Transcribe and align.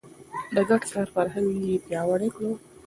د 0.53 0.55
ګډ 0.69 0.83
کار 0.93 1.07
فرهنګ 1.15 1.47
يې 1.67 1.75
پياوړی 1.85 2.29
کړ. 2.35 2.43